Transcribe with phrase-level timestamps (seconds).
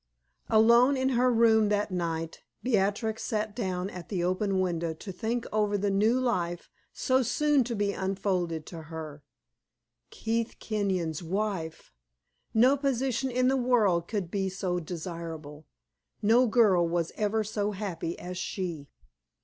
[0.49, 5.45] Alone in her room that night, Beatrix sat down at the open window to think
[5.51, 9.21] over the new life so soon to be unfolded to her.
[10.09, 11.93] Keith Kenyon's wife!
[12.51, 15.67] No position in the world could be so desirable;
[16.19, 18.89] no girl was ever so happy as she.